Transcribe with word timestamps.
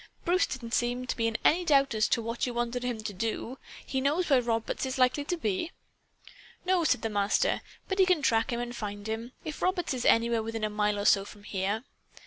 "Bruce 0.25 0.47
didn't 0.47 0.73
seem 0.73 1.05
to 1.05 1.15
be 1.15 1.27
in 1.27 1.37
any 1.45 1.63
doubt 1.63 1.93
as 1.93 2.07
to 2.07 2.23
what 2.23 2.47
you 2.47 2.55
wanted 2.55 2.81
him 2.83 3.03
to 3.03 3.13
do. 3.13 3.59
He 3.85 4.01
knows 4.01 4.27
where 4.31 4.41
Roberts 4.41 4.83
is 4.83 4.97
likely 4.97 5.23
to 5.25 5.37
be?" 5.37 5.71
"No," 6.65 6.83
said 6.83 7.03
the 7.03 7.07
Master. 7.09 7.61
"But 7.87 7.99
he 7.99 8.07
can 8.07 8.23
track 8.23 8.51
him 8.51 8.59
and 8.59 8.75
find 8.75 9.05
him, 9.05 9.33
if 9.45 9.61
Roberts 9.61 9.93
is 9.93 10.03
anywhere 10.05 10.41
within 10.41 10.63
a 10.63 10.71
mile 10.71 10.97
or 10.97 11.05
so 11.05 11.23
from 11.23 11.43
here. 11.43 11.83